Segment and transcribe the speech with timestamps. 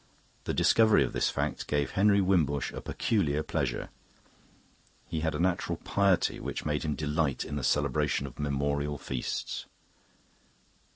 [0.45, 3.89] The discovery of this fact gave Henry Wimbush a peculiar pleasure.
[5.07, 9.67] He had a natural piety which made him delight in the celebration of memorial feasts.